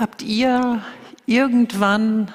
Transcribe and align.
Habt 0.00 0.22
ihr 0.22 0.82
irgendwann 1.26 2.32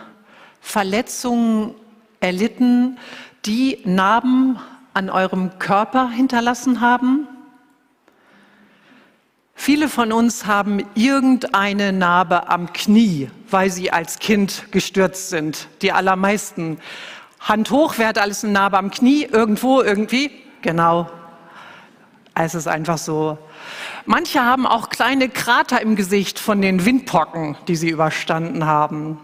Verletzungen 0.62 1.74
erlitten, 2.20 3.00
die 3.48 3.80
Narben 3.86 4.60
an 4.94 5.10
eurem 5.10 5.58
Körper 5.58 6.12
hinterlassen 6.12 6.80
haben? 6.80 7.28
Viele 9.56 9.90
von 9.90 10.12
uns 10.12 10.46
haben 10.46 10.86
irgendeine 10.94 11.92
Narbe 11.92 12.50
am 12.50 12.72
Knie, 12.72 13.32
weil 13.50 13.72
sie 13.72 13.92
als 13.92 14.20
Kind 14.20 14.72
gestürzt 14.72 15.32
sind. 15.32 15.68
Die 15.82 15.92
allermeisten. 15.92 16.78
Hand 17.40 17.72
hoch, 17.72 17.96
wer 17.98 18.10
hat 18.10 18.20
alles 18.20 18.44
eine 18.44 18.54
Narbe 18.54 18.78
am 18.78 18.92
Knie? 18.92 19.24
Irgendwo, 19.24 19.82
irgendwie? 19.82 20.30
Genau. 20.62 21.10
Es 22.36 22.54
ist 22.54 22.68
einfach 22.68 23.00
so. 23.00 23.40
Manche 24.08 24.46
haben 24.46 24.68
auch 24.68 24.90
kleine 24.90 25.30
Krater 25.30 25.82
im 25.82 25.96
Gesicht 25.96 26.38
von 26.38 26.62
den 26.62 26.86
Windpocken, 26.86 27.58
die 27.68 27.76
sie 27.76 27.90
überstanden 27.90 28.68
haben. 28.68 29.18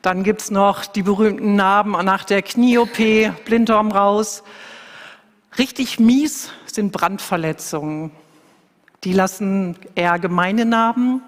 Dann 0.00 0.22
gibt's 0.22 0.52
noch 0.52 0.86
die 0.86 1.02
berühmten 1.02 1.56
Narben 1.56 1.92
nach 2.04 2.22
der 2.22 2.42
Knie-OP, 2.42 2.96
Blinddarm 3.44 3.90
raus. 3.90 4.44
Richtig 5.58 5.98
mies 5.98 6.50
sind 6.66 6.92
Brandverletzungen. 6.92 8.12
Die 9.02 9.12
lassen 9.12 9.76
eher 9.96 10.20
gemeine 10.20 10.66
Narben. 10.66 11.22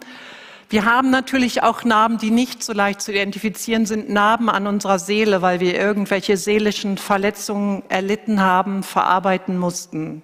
Wir 0.69 0.84
haben 0.84 1.11
natürlich 1.11 1.65
auch 1.65 1.83
Narben, 1.83 2.19
die 2.19 2.31
nicht 2.31 2.62
so 2.62 2.73
leicht 2.73 3.01
zu 3.01 3.11
identifizieren 3.11 3.87
sind, 3.87 4.09
Narben 4.09 4.48
an 4.48 4.69
unserer 4.69 5.01
Seele, 5.01 5.42
weil 5.42 5.59
wir 5.59 5.75
irgendwelche 5.75 6.37
seelischen 6.37 6.97
Verletzungen 6.97 7.83
erlitten 7.89 8.41
haben, 8.41 8.84
verarbeiten 8.84 9.59
mussten. 9.59 10.23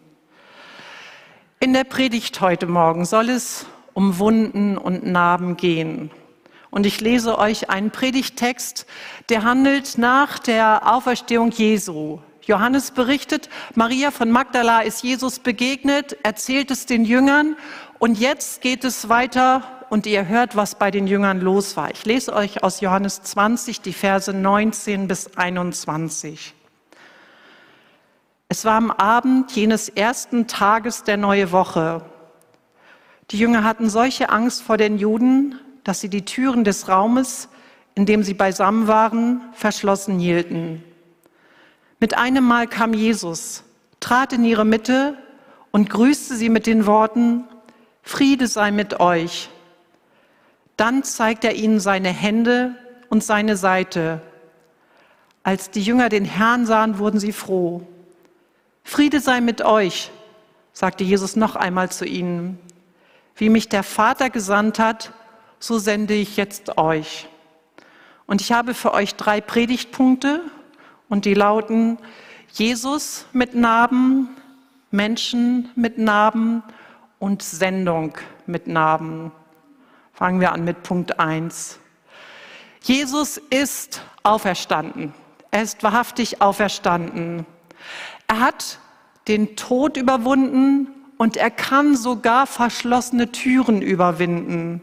In 1.64 1.72
der 1.72 1.84
Predigt 1.84 2.42
heute 2.42 2.66
Morgen 2.66 3.06
soll 3.06 3.30
es 3.30 3.64
um 3.94 4.18
Wunden 4.18 4.76
und 4.76 5.06
Narben 5.06 5.56
gehen. 5.56 6.10
Und 6.70 6.84
ich 6.84 7.00
lese 7.00 7.38
euch 7.38 7.70
einen 7.70 7.90
Predigttext, 7.90 8.84
der 9.30 9.44
handelt 9.44 9.96
nach 9.96 10.38
der 10.38 10.94
Auferstehung 10.94 11.50
Jesu. 11.52 12.18
Johannes 12.42 12.90
berichtet, 12.90 13.48
Maria 13.74 14.10
von 14.10 14.30
Magdala 14.30 14.82
ist 14.82 15.04
Jesus 15.04 15.38
begegnet, 15.38 16.18
erzählt 16.22 16.70
es 16.70 16.84
den 16.84 17.06
Jüngern 17.06 17.56
und 17.98 18.18
jetzt 18.18 18.60
geht 18.60 18.84
es 18.84 19.08
weiter 19.08 19.62
und 19.88 20.04
ihr 20.04 20.28
hört, 20.28 20.56
was 20.56 20.74
bei 20.74 20.90
den 20.90 21.06
Jüngern 21.06 21.40
los 21.40 21.78
war. 21.78 21.90
Ich 21.90 22.04
lese 22.04 22.34
euch 22.34 22.62
aus 22.62 22.82
Johannes 22.82 23.22
20 23.22 23.80
die 23.80 23.94
Verse 23.94 24.30
19 24.34 25.08
bis 25.08 25.34
21. 25.38 26.52
Es 28.54 28.64
war 28.64 28.76
am 28.76 28.92
Abend 28.92 29.50
jenes 29.50 29.88
ersten 29.88 30.46
Tages 30.46 31.02
der 31.02 31.16
neue 31.16 31.50
Woche. 31.50 32.02
Die 33.32 33.36
Jünger 33.36 33.64
hatten 33.64 33.90
solche 33.90 34.28
Angst 34.28 34.62
vor 34.62 34.76
den 34.76 34.96
Juden, 34.96 35.58
dass 35.82 36.00
sie 36.00 36.08
die 36.08 36.24
Türen 36.24 36.62
des 36.62 36.88
Raumes, 36.88 37.48
in 37.96 38.06
dem 38.06 38.22
sie 38.22 38.32
beisammen 38.32 38.86
waren, 38.86 39.40
verschlossen 39.54 40.20
hielten. 40.20 40.84
Mit 41.98 42.16
einem 42.16 42.44
Mal 42.44 42.68
kam 42.68 42.94
Jesus, 42.94 43.64
trat 43.98 44.32
in 44.32 44.44
ihre 44.44 44.64
Mitte 44.64 45.18
und 45.72 45.90
grüßte 45.90 46.36
sie 46.36 46.48
mit 46.48 46.68
den 46.68 46.86
Worten, 46.86 47.48
Friede 48.04 48.46
sei 48.46 48.70
mit 48.70 49.00
euch. 49.00 49.50
Dann 50.76 51.02
zeigt 51.02 51.42
er 51.42 51.56
ihnen 51.56 51.80
seine 51.80 52.10
Hände 52.10 52.76
und 53.08 53.24
seine 53.24 53.56
Seite. 53.56 54.22
Als 55.42 55.70
die 55.70 55.82
Jünger 55.82 56.08
den 56.08 56.24
Herrn 56.24 56.66
sahen, 56.66 57.00
wurden 57.00 57.18
sie 57.18 57.32
froh. 57.32 57.84
Friede 58.84 59.18
sei 59.20 59.40
mit 59.40 59.62
euch, 59.62 60.10
sagte 60.72 61.02
Jesus 61.02 61.34
noch 61.34 61.56
einmal 61.56 61.90
zu 61.90 62.04
ihnen. 62.04 62.58
Wie 63.34 63.48
mich 63.48 63.68
der 63.68 63.82
Vater 63.82 64.30
gesandt 64.30 64.78
hat, 64.78 65.12
so 65.58 65.78
sende 65.78 66.14
ich 66.14 66.36
jetzt 66.36 66.76
euch. 66.78 67.28
Und 68.26 68.40
ich 68.40 68.52
habe 68.52 68.74
für 68.74 68.92
euch 68.92 69.16
drei 69.16 69.40
Predigtpunkte 69.40 70.42
und 71.08 71.24
die 71.24 71.34
lauten 71.34 71.98
Jesus 72.52 73.26
mit 73.32 73.54
Narben, 73.54 74.28
Menschen 74.90 75.70
mit 75.74 75.98
Narben 75.98 76.62
und 77.18 77.42
Sendung 77.42 78.16
mit 78.46 78.66
Narben. 78.66 79.32
Fangen 80.12 80.40
wir 80.40 80.52
an 80.52 80.64
mit 80.64 80.82
Punkt 80.82 81.18
1. 81.18 81.80
Jesus 82.82 83.38
ist 83.50 84.02
auferstanden. 84.22 85.12
Er 85.50 85.62
ist 85.62 85.82
wahrhaftig 85.82 86.40
auferstanden. 86.40 87.46
Er 88.26 88.40
hat 88.40 88.78
den 89.28 89.56
Tod 89.56 89.96
überwunden 89.96 90.88
und 91.18 91.36
er 91.36 91.50
kann 91.50 91.96
sogar 91.96 92.46
verschlossene 92.46 93.32
Türen 93.32 93.82
überwinden. 93.82 94.82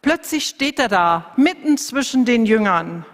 Plötzlich 0.00 0.46
steht 0.46 0.78
er 0.78 0.88
da, 0.88 1.32
mitten 1.36 1.78
zwischen 1.78 2.24
den 2.24 2.46
Jüngern 2.46 3.04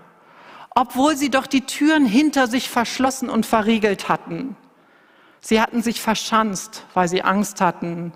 obwohl 0.78 1.16
sie 1.16 1.28
doch 1.28 1.48
die 1.48 1.62
Türen 1.62 2.06
hinter 2.06 2.46
sich 2.46 2.70
verschlossen 2.70 3.28
und 3.30 3.44
verriegelt 3.44 4.08
hatten. 4.08 4.56
Sie 5.40 5.60
hatten 5.60 5.82
sich 5.82 6.00
verschanzt, 6.00 6.84
weil 6.94 7.08
sie 7.08 7.22
Angst 7.22 7.60
hatten. 7.60 8.12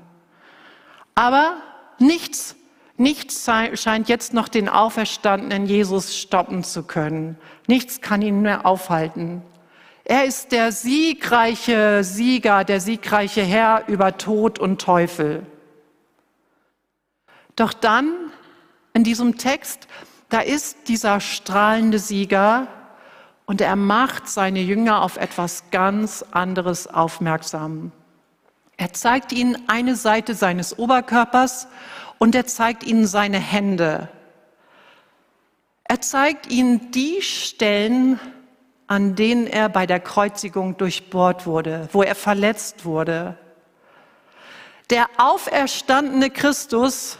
Aber 1.16 1.56
nichts, 1.98 2.54
nichts 2.97 3.50
scheint 3.75 4.08
jetzt 4.08 4.32
noch 4.32 4.47
den 4.47 4.69
auferstandenen 4.69 5.66
Jesus 5.66 6.16
stoppen 6.16 6.62
zu 6.62 6.84
können. 6.84 7.36
Nichts 7.66 8.00
kann 8.00 8.22
ihn 8.22 8.42
mehr 8.42 8.64
aufhalten. 8.64 9.42
Er 10.04 10.24
ist 10.24 10.52
der 10.52 10.72
siegreiche 10.72 12.02
Sieger, 12.02 12.64
der 12.64 12.80
siegreiche 12.80 13.42
Herr 13.42 13.84
über 13.86 14.16
Tod 14.18 14.58
und 14.58 14.80
Teufel. 14.80 15.46
Doch 17.56 17.72
dann 17.72 18.12
in 18.94 19.04
diesem 19.04 19.38
Text 19.38 19.88
da 20.32 20.40
ist 20.40 20.88
dieser 20.88 21.20
strahlende 21.20 21.98
Sieger 21.98 22.66
und 23.44 23.60
er 23.60 23.76
macht 23.76 24.30
seine 24.30 24.60
Jünger 24.60 25.02
auf 25.02 25.18
etwas 25.18 25.64
ganz 25.70 26.24
anderes 26.30 26.86
aufmerksam. 26.86 27.92
Er 28.78 28.94
zeigt 28.94 29.32
ihnen 29.32 29.69
eine 29.69 29.94
Seite 29.94 30.34
seines 30.34 30.78
Oberkörpers 30.78 31.69
und 32.16 32.34
er 32.34 32.46
zeigt 32.46 32.82
ihnen 32.82 33.06
seine 33.06 33.38
Hände. 33.38 34.08
Er 35.84 36.00
zeigt 36.00 36.50
ihnen 36.50 36.90
die 36.92 37.20
Stellen, 37.20 38.19
an 38.92 39.14
denen 39.14 39.47
er 39.47 39.70
bei 39.70 39.86
der 39.86 40.00
Kreuzigung 40.00 40.76
durchbohrt 40.76 41.47
wurde, 41.47 41.88
wo 41.92 42.03
er 42.03 42.14
verletzt 42.14 42.84
wurde. 42.84 43.38
Der 44.91 45.06
auferstandene 45.16 46.28
Christus 46.28 47.16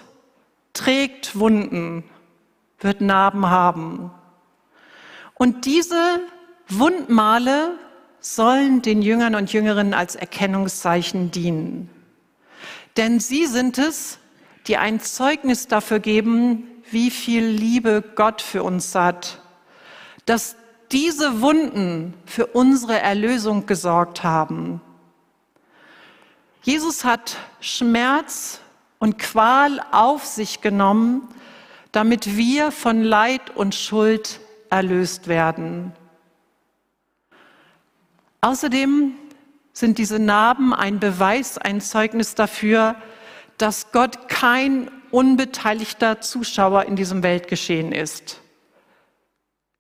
trägt 0.75 1.38
Wunden 1.38 2.05
wird 2.78 3.00
Narben 3.00 3.49
haben. 3.49 4.11
Und 5.32 5.65
diese 5.65 6.21
Wundmale 6.69 7.78
sollen 8.21 8.82
den 8.82 9.00
Jüngern 9.00 9.34
und 9.34 9.50
Jüngerinnen 9.50 9.94
als 9.94 10.15
Erkennungszeichen 10.15 11.31
dienen. 11.31 11.88
Denn 12.99 13.19
sie 13.19 13.47
sind 13.47 13.78
es, 13.78 14.19
die 14.66 14.77
ein 14.77 15.00
Zeugnis 15.00 15.69
dafür 15.69 16.00
geben, 16.00 16.66
wie 16.91 17.11
viel 17.11 17.47
Liebe 17.47 18.05
Gott 18.15 18.43
für 18.43 18.62
uns 18.62 18.94
hat, 18.94 19.41
dass 20.27 20.56
diese 20.92 21.41
Wunden 21.41 22.14
für 22.26 22.47
unsere 22.47 22.98
Erlösung 22.98 23.66
gesorgt 23.66 24.22
haben. 24.22 24.80
Jesus 26.62 27.04
hat 27.04 27.36
Schmerz 27.60 28.60
und 28.98 29.19
Qual 29.19 29.81
auf 29.91 30.25
sich 30.25 30.60
genommen, 30.60 31.28
damit 31.91 32.36
wir 32.36 32.70
von 32.70 33.02
Leid 33.02 33.56
und 33.56 33.75
Schuld 33.75 34.41
erlöst 34.70 35.28
werden. 35.28 35.92
Außerdem 38.42 39.14
sind 39.72 39.98
diese 39.98 40.19
Narben 40.19 40.75
ein 40.75 41.00
Beweis, 41.00 41.58
ein 41.58 41.81
Zeugnis 41.81 42.34
dafür, 42.34 42.97
dass 43.56 43.92
Gott 43.92 44.28
kein 44.28 44.91
unbeteiligter 45.10 46.20
Zuschauer 46.20 46.84
in 46.84 46.96
diesem 46.96 47.22
Weltgeschehen 47.22 47.93
ist. 47.93 48.42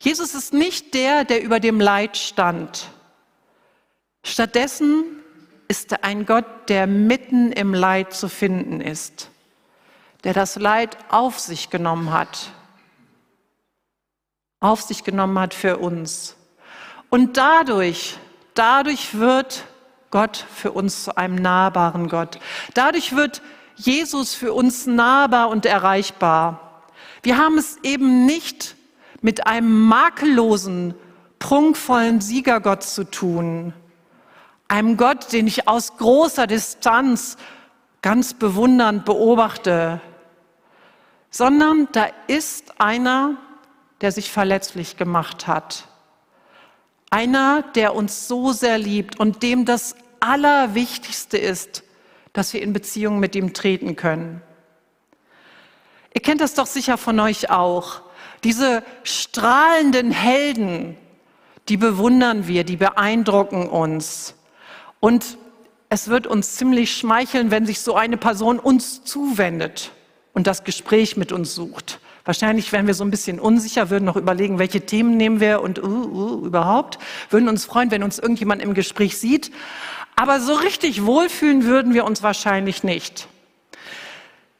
Jesus 0.02 0.34
ist 0.34 0.52
nicht 0.52 0.94
der, 0.94 1.24
der 1.24 1.42
über 1.42 1.60
dem 1.60 1.80
Leid 1.80 2.16
stand. 2.16 2.88
Stattdessen 4.24 5.04
ist 5.68 5.92
er 5.92 6.04
ein 6.04 6.26
Gott, 6.26 6.44
der 6.68 6.86
mitten 6.86 7.52
im 7.52 7.72
Leid 7.74 8.12
zu 8.12 8.28
finden 8.28 8.80
ist 8.80 9.30
der 10.24 10.34
das 10.34 10.56
Leid 10.56 10.96
auf 11.10 11.38
sich 11.38 11.70
genommen 11.70 12.12
hat, 12.12 12.50
auf 14.60 14.82
sich 14.82 15.04
genommen 15.04 15.38
hat 15.38 15.54
für 15.54 15.78
uns. 15.78 16.36
Und 17.10 17.36
dadurch, 17.36 18.18
dadurch 18.54 19.18
wird 19.18 19.64
Gott 20.10 20.46
für 20.54 20.72
uns 20.72 21.04
zu 21.04 21.16
einem 21.16 21.36
nahbaren 21.36 22.08
Gott. 22.08 22.38
Dadurch 22.74 23.16
wird 23.16 23.42
Jesus 23.76 24.34
für 24.34 24.52
uns 24.52 24.86
nahbar 24.86 25.48
und 25.48 25.66
erreichbar. 25.66 26.82
Wir 27.22 27.38
haben 27.38 27.58
es 27.58 27.78
eben 27.82 28.26
nicht 28.26 28.76
mit 29.22 29.46
einem 29.46 29.80
makellosen, 29.86 30.94
prunkvollen 31.38 32.20
Siegergott 32.20 32.82
zu 32.82 33.04
tun. 33.04 33.72
Einem 34.68 34.96
Gott, 34.96 35.32
den 35.32 35.46
ich 35.46 35.68
aus 35.68 35.96
großer 35.96 36.46
Distanz 36.46 37.36
ganz 38.02 38.34
bewundernd 38.34 39.04
beobachte, 39.04 40.00
sondern 41.30 41.88
da 41.92 42.08
ist 42.26 42.80
einer, 42.80 43.36
der 44.00 44.12
sich 44.12 44.30
verletzlich 44.30 44.96
gemacht 44.96 45.46
hat. 45.46 45.88
Einer, 47.10 47.62
der 47.74 47.94
uns 47.94 48.28
so 48.28 48.52
sehr 48.52 48.78
liebt 48.78 49.18
und 49.20 49.42
dem 49.42 49.64
das 49.64 49.94
Allerwichtigste 50.20 51.38
ist, 51.38 51.84
dass 52.32 52.52
wir 52.52 52.62
in 52.62 52.72
Beziehung 52.72 53.18
mit 53.20 53.34
ihm 53.34 53.52
treten 53.54 53.96
können. 53.96 54.42
Ihr 56.14 56.22
kennt 56.22 56.40
das 56.40 56.54
doch 56.54 56.66
sicher 56.66 56.98
von 56.98 57.18
euch 57.20 57.50
auch. 57.50 58.02
Diese 58.44 58.82
strahlenden 59.04 60.10
Helden, 60.10 60.96
die 61.68 61.76
bewundern 61.76 62.48
wir, 62.48 62.64
die 62.64 62.76
beeindrucken 62.76 63.68
uns. 63.68 64.34
Und 65.00 65.38
es 65.88 66.08
wird 66.08 66.26
uns 66.26 66.56
ziemlich 66.56 66.96
schmeicheln, 66.96 67.50
wenn 67.50 67.66
sich 67.66 67.80
so 67.80 67.94
eine 67.94 68.16
Person 68.16 68.58
uns 68.58 69.04
zuwendet 69.04 69.92
und 70.32 70.46
das 70.46 70.64
Gespräch 70.64 71.16
mit 71.16 71.32
uns 71.32 71.54
sucht. 71.54 72.00
Wahrscheinlich 72.24 72.72
wären 72.72 72.86
wir 72.86 72.94
so 72.94 73.04
ein 73.04 73.10
bisschen 73.10 73.40
unsicher, 73.40 73.90
würden 73.90 74.04
noch 74.04 74.16
überlegen, 74.16 74.58
welche 74.58 74.86
Themen 74.86 75.16
nehmen 75.16 75.40
wir 75.40 75.60
und 75.60 75.82
uh, 75.82 75.86
uh, 75.86 76.46
überhaupt, 76.46 76.98
würden 77.30 77.48
uns 77.48 77.64
freuen, 77.64 77.90
wenn 77.90 78.02
uns 78.02 78.18
irgendjemand 78.18 78.62
im 78.62 78.74
Gespräch 78.74 79.18
sieht. 79.18 79.50
Aber 80.14 80.40
so 80.40 80.54
richtig 80.54 81.04
wohlfühlen 81.04 81.64
würden 81.64 81.94
wir 81.94 82.04
uns 82.04 82.22
wahrscheinlich 82.22 82.84
nicht. 82.84 83.28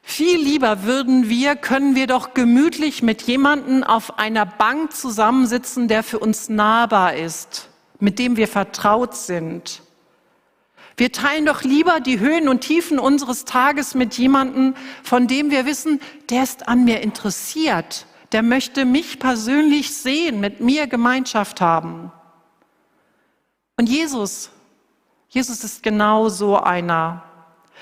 Viel 0.03 0.39
lieber 0.41 0.83
würden 0.83 1.29
wir, 1.29 1.57
können 1.57 1.95
wir 1.95 2.07
doch 2.07 2.35
gemütlich 2.35 3.03
mit 3.03 3.23
jemandem 3.23 3.85
auf 3.85 4.19
einer 4.19 4.45
Bank 4.45 4.93
zusammensitzen, 4.93 5.89
der 5.89 6.03
für 6.03 6.19
uns 6.19 6.49
nahbar 6.49 7.15
ist, 7.15 7.69
mit 8.01 8.19
dem 8.19 8.37
wir 8.37 8.49
vertraut 8.49 9.15
sind. 9.15 9.83
Wir 10.97 11.13
teilen 11.13 11.47
doch 11.47 11.63
lieber 11.63 12.01
die 12.01 12.21
Höhen 12.21 12.49
und 12.49 12.61
Tiefen 12.61 12.99
unseres 12.99 13.45
Tages 13.45 13.95
mit 13.95 14.19
jemandem, 14.19 14.75
von 15.03 15.27
dem 15.27 15.51
wir 15.51 15.65
wissen, 15.65 16.01
der 16.29 16.43
ist 16.43 16.69
an 16.69 16.85
mir 16.85 17.01
interessiert, 17.01 18.07
der 18.33 18.43
möchte 18.43 18.85
mich 18.85 19.19
persönlich 19.19 19.95
sehen, 19.95 20.41
mit 20.41 20.61
mir 20.61 20.87
Gemeinschaft 20.87 21.61
haben. 21.61 22.13
Und 23.77 23.89
Jesus, 23.89 24.51
Jesus 25.29 25.65
ist 25.65 25.83
genau 25.83 26.29
so 26.29 26.59
einer. 26.59 27.25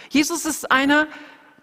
Jesus 0.08 0.44
ist 0.44 0.70
einer, 0.70 1.08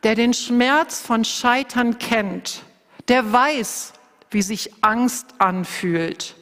der 0.03 0.15
den 0.15 0.33
Schmerz 0.33 1.01
von 1.01 1.25
Scheitern 1.25 1.99
kennt, 1.99 2.63
der 3.07 3.31
weiß, 3.31 3.94
wie 4.29 4.41
sich 4.41 4.83
Angst 4.83 5.27
anfühlt 5.39 6.35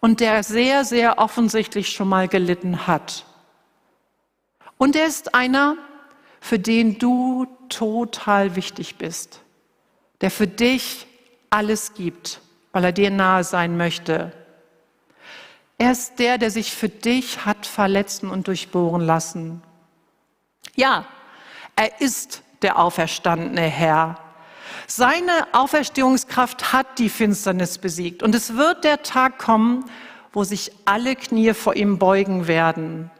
und 0.00 0.20
der 0.20 0.42
sehr, 0.42 0.84
sehr 0.84 1.18
offensichtlich 1.18 1.90
schon 1.90 2.08
mal 2.08 2.28
gelitten 2.28 2.86
hat. 2.86 3.24
Und 4.78 4.96
er 4.96 5.06
ist 5.06 5.34
einer, 5.34 5.76
für 6.40 6.58
den 6.58 6.98
du 6.98 7.46
total 7.68 8.56
wichtig 8.56 8.96
bist, 8.96 9.40
der 10.20 10.30
für 10.30 10.48
dich 10.48 11.06
alles 11.50 11.94
gibt, 11.94 12.40
weil 12.72 12.84
er 12.84 12.92
dir 12.92 13.10
nahe 13.10 13.44
sein 13.44 13.76
möchte. 13.76 14.32
Er 15.78 15.92
ist 15.92 16.18
der, 16.18 16.38
der 16.38 16.50
sich 16.50 16.72
für 16.72 16.88
dich 16.88 17.44
hat 17.44 17.66
verletzen 17.66 18.30
und 18.30 18.48
durchbohren 18.48 19.02
lassen. 19.02 19.62
Ja, 20.74 21.06
er 21.76 22.00
ist 22.00 22.42
der 22.62 22.78
auferstandene 22.78 23.62
Herr. 23.62 24.18
Seine 24.86 25.32
Auferstehungskraft 25.52 26.72
hat 26.72 26.98
die 26.98 27.08
Finsternis 27.08 27.78
besiegt. 27.78 28.22
Und 28.22 28.34
es 28.34 28.56
wird 28.56 28.84
der 28.84 29.02
Tag 29.02 29.38
kommen, 29.38 29.84
wo 30.32 30.44
sich 30.44 30.72
alle 30.84 31.16
Knie 31.16 31.54
vor 31.54 31.74
ihm 31.76 31.98
beugen 31.98 32.46
werden. 32.46 33.10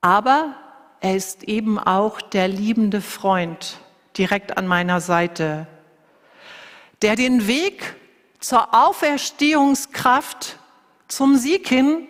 Aber 0.00 0.54
er 1.00 1.16
ist 1.16 1.44
eben 1.44 1.78
auch 1.78 2.20
der 2.20 2.48
liebende 2.48 3.00
Freund 3.00 3.78
direkt 4.16 4.56
an 4.56 4.66
meiner 4.66 5.00
Seite, 5.00 5.66
der 7.02 7.16
den 7.16 7.46
Weg 7.46 7.96
zur 8.40 8.74
Auferstehungskraft, 8.74 10.58
zum 11.08 11.36
Sieg 11.36 11.68
hin 11.68 12.06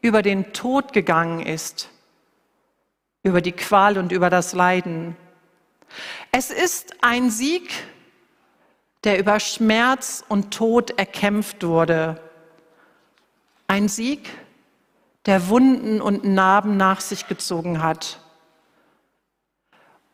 über 0.00 0.22
den 0.22 0.52
Tod 0.52 0.92
gegangen 0.92 1.40
ist, 1.40 1.90
über 3.24 3.40
die 3.40 3.52
Qual 3.52 3.98
und 3.98 4.12
über 4.12 4.30
das 4.30 4.52
Leiden. 4.52 5.16
Es 6.30 6.50
ist 6.50 7.02
ein 7.02 7.30
Sieg, 7.30 7.70
der 9.02 9.18
über 9.18 9.40
Schmerz 9.40 10.22
und 10.28 10.52
Tod 10.52 10.98
erkämpft 10.98 11.64
wurde. 11.64 12.20
Ein 13.66 13.88
Sieg, 13.88 14.30
der 15.26 15.48
Wunden 15.48 16.00
und 16.00 16.24
Narben 16.24 16.76
nach 16.76 17.00
sich 17.00 17.26
gezogen 17.26 17.82
hat. 17.82 18.20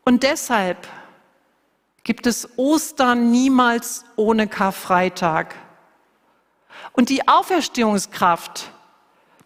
Und 0.05 0.23
deshalb 0.23 0.89
gibt 2.05 2.27
es 2.27 2.49
Ostern 2.57 3.31
niemals 3.31 4.05
ohne 4.15 4.47
Karfreitag. 4.47 5.57
Und 6.93 7.09
die 7.09 7.27
Auferstehungskraft, 7.27 8.71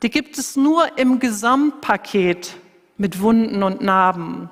die 0.03 0.11
gibt 0.11 0.37
es 0.37 0.55
nur 0.55 0.99
im 0.99 1.19
Gesamtpaket 1.19 2.57
mit 2.97 3.21
Wunden 3.21 3.63
und 3.63 3.81
Narben. 3.81 4.51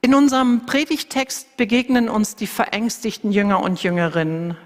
In 0.00 0.14
unserem 0.14 0.66
Predigtext 0.66 1.56
begegnen 1.56 2.08
uns 2.08 2.34
die 2.34 2.46
verängstigten 2.46 3.30
Jünger 3.30 3.62
und 3.62 3.82
Jüngerinnen. 3.82 4.56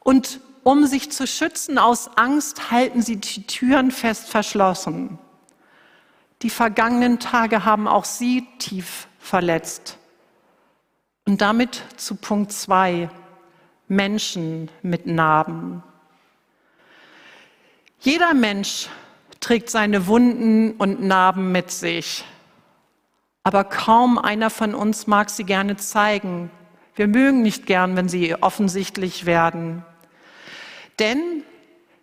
Und 0.00 0.40
um 0.62 0.86
sich 0.86 1.10
zu 1.10 1.26
schützen 1.26 1.78
aus 1.78 2.16
Angst, 2.16 2.70
halten 2.70 3.02
sie 3.02 3.16
die 3.16 3.46
Türen 3.46 3.90
fest 3.90 4.28
verschlossen. 4.28 5.18
Die 6.42 6.50
vergangenen 6.50 7.18
Tage 7.18 7.64
haben 7.64 7.86
auch 7.86 8.04
sie 8.06 8.46
tief 8.58 9.08
verletzt. 9.18 9.98
Und 11.26 11.42
damit 11.42 11.82
zu 11.96 12.14
Punkt 12.14 12.52
zwei: 12.52 13.10
Menschen 13.88 14.70
mit 14.82 15.06
Narben. 15.06 15.82
Jeder 18.00 18.32
Mensch 18.32 18.88
trägt 19.40 19.70
seine 19.70 20.06
Wunden 20.06 20.72
und 20.72 21.02
Narben 21.02 21.50
mit 21.50 21.70
sich. 21.70 22.24
Aber 23.42 23.64
kaum 23.64 24.18
einer 24.18 24.50
von 24.50 24.74
uns 24.74 25.06
mag 25.06 25.30
sie 25.30 25.44
gerne 25.44 25.76
zeigen. 25.76 26.50
Wir 26.94 27.08
mögen 27.08 27.42
nicht 27.42 27.66
gern, 27.66 27.96
wenn 27.96 28.08
sie 28.08 28.34
offensichtlich 28.40 29.24
werden. 29.24 29.84
Denn 30.98 31.42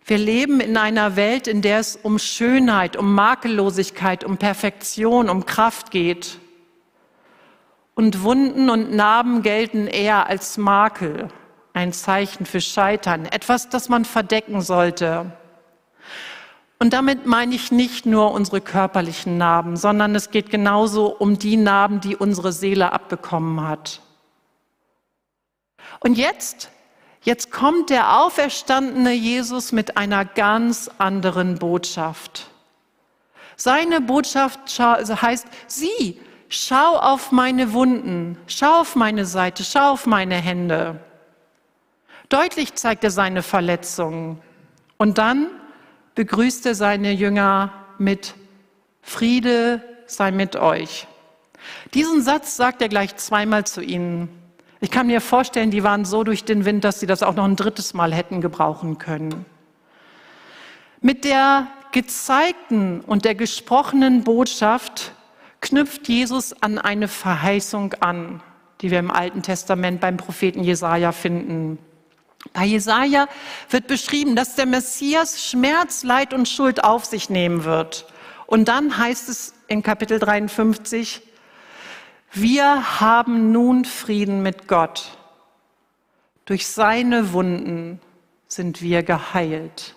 wir 0.04 0.18
leben 0.18 0.60
in 0.60 0.76
einer 0.76 1.16
Welt, 1.16 1.46
in 1.46 1.62
der 1.62 1.78
es 1.78 1.96
um 1.96 2.18
Schönheit, 2.18 2.96
um 2.96 3.14
Makellosigkeit, 3.14 4.24
um 4.24 4.38
Perfektion, 4.38 5.28
um 5.28 5.46
Kraft 5.46 5.90
geht. 5.90 6.38
Und 7.94 8.22
Wunden 8.22 8.70
und 8.70 8.94
Narben 8.94 9.42
gelten 9.42 9.86
eher 9.86 10.26
als 10.26 10.56
Makel, 10.56 11.28
ein 11.74 11.92
Zeichen 11.92 12.46
für 12.46 12.60
Scheitern, 12.60 13.26
etwas, 13.26 13.68
das 13.68 13.88
man 13.88 14.04
verdecken 14.04 14.62
sollte. 14.62 15.32
Und 16.78 16.92
damit 16.92 17.26
meine 17.26 17.54
ich 17.54 17.72
nicht 17.72 18.06
nur 18.06 18.32
unsere 18.32 18.60
körperlichen 18.60 19.36
Narben, 19.36 19.76
sondern 19.76 20.14
es 20.14 20.30
geht 20.30 20.50
genauso 20.50 21.06
um 21.06 21.38
die 21.38 21.56
Narben, 21.56 22.00
die 22.00 22.16
unsere 22.16 22.52
Seele 22.52 22.92
abbekommen 22.92 23.66
hat. 23.66 24.00
Und 26.00 26.16
jetzt 26.16 26.70
Jetzt 27.22 27.50
kommt 27.50 27.90
der 27.90 28.20
auferstandene 28.20 29.12
Jesus 29.12 29.72
mit 29.72 29.96
einer 29.96 30.24
ganz 30.24 30.90
anderen 30.98 31.58
Botschaft. 31.58 32.48
Seine 33.56 34.00
Botschaft 34.00 34.80
also 34.80 35.20
heißt, 35.20 35.46
sieh, 35.66 36.20
schau 36.48 36.96
auf 36.96 37.32
meine 37.32 37.72
Wunden, 37.72 38.38
schau 38.46 38.80
auf 38.80 38.94
meine 38.94 39.26
Seite, 39.26 39.64
schau 39.64 39.90
auf 39.92 40.06
meine 40.06 40.36
Hände. 40.36 41.00
Deutlich 42.28 42.76
zeigt 42.76 43.02
er 43.04 43.10
seine 43.10 43.42
Verletzungen. 43.42 44.40
Und 44.96 45.18
dann 45.18 45.48
begrüßt 46.18 46.66
er 46.66 46.74
seine 46.74 47.12
Jünger 47.12 47.72
mit 47.96 48.34
Friede 49.02 49.80
sei 50.06 50.32
mit 50.32 50.56
euch. 50.56 51.06
Diesen 51.94 52.22
Satz 52.22 52.56
sagt 52.56 52.82
er 52.82 52.88
gleich 52.88 53.14
zweimal 53.14 53.68
zu 53.68 53.82
ihnen. 53.82 54.28
Ich 54.80 54.90
kann 54.90 55.06
mir 55.06 55.20
vorstellen, 55.20 55.70
die 55.70 55.84
waren 55.84 56.04
so 56.04 56.24
durch 56.24 56.42
den 56.42 56.64
Wind, 56.64 56.82
dass 56.82 56.98
sie 56.98 57.06
das 57.06 57.22
auch 57.22 57.36
noch 57.36 57.44
ein 57.44 57.54
drittes 57.54 57.94
Mal 57.94 58.12
hätten 58.12 58.40
gebrauchen 58.40 58.98
können. 58.98 59.46
Mit 61.00 61.24
der 61.24 61.68
gezeigten 61.92 63.00
und 63.02 63.24
der 63.24 63.36
gesprochenen 63.36 64.24
Botschaft 64.24 65.12
knüpft 65.60 66.08
Jesus 66.08 66.52
an 66.60 66.78
eine 66.78 67.06
Verheißung 67.06 67.94
an, 68.00 68.42
die 68.80 68.90
wir 68.90 68.98
im 68.98 69.12
Alten 69.12 69.42
Testament 69.42 70.00
beim 70.00 70.16
Propheten 70.16 70.64
Jesaja 70.64 71.12
finden. 71.12 71.78
Bei 72.52 72.64
Jesaja 72.64 73.28
wird 73.68 73.86
beschrieben, 73.86 74.36
dass 74.36 74.54
der 74.54 74.66
Messias 74.66 75.42
Schmerz, 75.42 76.04
Leid 76.04 76.32
und 76.32 76.48
Schuld 76.48 76.84
auf 76.84 77.04
sich 77.04 77.30
nehmen 77.30 77.64
wird. 77.64 78.06
Und 78.46 78.68
dann 78.68 78.96
heißt 78.96 79.28
es 79.28 79.54
in 79.66 79.82
Kapitel 79.82 80.18
53, 80.18 81.22
wir 82.32 83.00
haben 83.00 83.52
nun 83.52 83.84
Frieden 83.84 84.42
mit 84.42 84.68
Gott. 84.68 85.18
Durch 86.44 86.66
seine 86.66 87.32
Wunden 87.32 88.00
sind 88.46 88.80
wir 88.80 89.02
geheilt. 89.02 89.94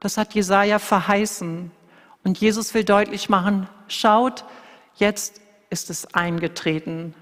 Das 0.00 0.16
hat 0.16 0.34
Jesaja 0.34 0.78
verheißen. 0.78 1.70
Und 2.24 2.38
Jesus 2.38 2.74
will 2.74 2.84
deutlich 2.84 3.28
machen, 3.28 3.68
schaut, 3.86 4.44
jetzt 4.96 5.40
ist 5.70 5.90
es 5.90 6.12
eingetreten. 6.14 7.14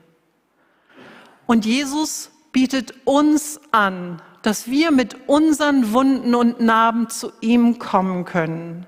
Und 1.46 1.66
Jesus 1.66 2.31
bietet 2.52 2.94
uns 3.04 3.60
an, 3.72 4.22
dass 4.42 4.66
wir 4.66 4.90
mit 4.90 5.28
unseren 5.28 5.92
Wunden 5.92 6.34
und 6.34 6.60
Narben 6.60 7.08
zu 7.08 7.32
ihm 7.40 7.78
kommen 7.78 8.24
können. 8.24 8.86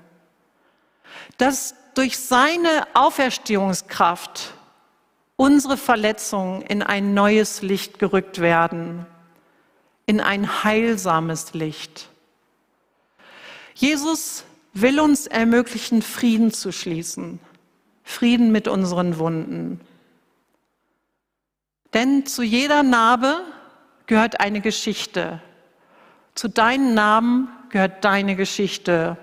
Dass 1.37 1.75
durch 1.95 2.17
seine 2.17 2.87
Auferstehungskraft 2.93 4.53
unsere 5.37 5.77
Verletzungen 5.77 6.61
in 6.61 6.83
ein 6.83 7.13
neues 7.13 7.61
Licht 7.61 7.99
gerückt 7.99 8.39
werden, 8.39 9.05
in 10.05 10.21
ein 10.21 10.63
heilsames 10.63 11.53
Licht. 11.53 12.09
Jesus 13.73 14.43
will 14.73 14.99
uns 14.99 15.25
ermöglichen, 15.25 16.01
Frieden 16.01 16.51
zu 16.51 16.71
schließen, 16.71 17.39
Frieden 18.03 18.51
mit 18.51 18.67
unseren 18.67 19.17
Wunden. 19.17 19.81
Denn 21.93 22.25
zu 22.25 22.43
jeder 22.43 22.83
Narbe 22.83 23.41
gehört 24.07 24.39
eine 24.39 24.61
Geschichte. 24.61 25.41
Zu 26.35 26.47
deinen 26.49 26.93
Namen 26.93 27.49
gehört 27.69 28.03
deine 28.03 28.35
Geschichte. 28.35 29.17